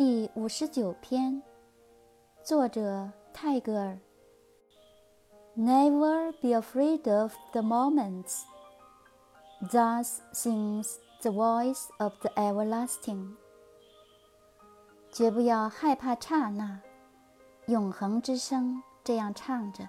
[0.00, 1.42] 第五十九篇
[2.42, 3.98] 作者泰戈尔
[5.54, 8.38] never be afraid of the moments
[9.70, 13.34] thus sings the voice of the everlasting
[15.12, 16.80] 绝不要害怕刹那
[17.66, 19.86] 永恒之声这样唱着